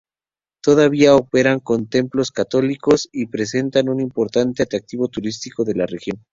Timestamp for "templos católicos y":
1.85-3.27